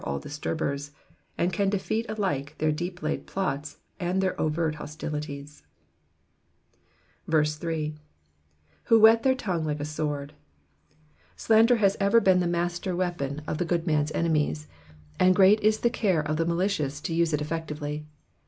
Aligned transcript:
153 0.01 0.13
all 0.13 0.19
disturbers, 0.19 0.91
and 1.37 1.53
can 1.53 1.69
defeat 1.69 2.07
alike 2.09 2.55
their 2.57 2.71
deep 2.71 3.03
laid 3.03 3.27
plots 3.27 3.77
and 3.99 4.19
their 4.19 4.33
oyert 4.39 4.73
hostilities. 4.77 5.61
8. 7.31 7.33
^^Who 7.35 7.93
vihet 8.89 9.21
their 9.21 9.35
tongue 9.35 9.63
like 9.63 9.79
a 9.79 9.83
noard.'*^ 9.83 10.31
Slander 11.35 11.75
has 11.75 11.97
ever 11.99 12.19
been 12.19 12.39
the 12.39 12.47
master 12.47 12.95
weapon 12.95 13.43
of 13.45 13.59
the 13.59 13.63
good 13.65 13.85
man^s 13.85 14.11
enemies, 14.15 14.67
and 15.19 15.35
great 15.35 15.59
is 15.59 15.81
the 15.81 15.89
care 15.91 16.21
of 16.25 16.37
the 16.37 16.47
malicious 16.47 16.99
to 17.01 17.13
use 17.13 17.31
it 17.31 17.39
effectively. 17.39 18.07